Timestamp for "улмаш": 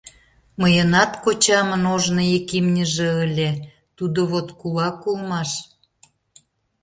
5.11-5.51